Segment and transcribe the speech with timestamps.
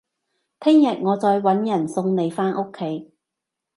[0.59, 3.11] 聽日我再搵人送你返屋企